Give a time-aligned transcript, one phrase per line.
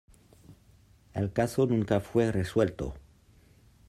[1.13, 2.95] El caso nunca fue resuelto.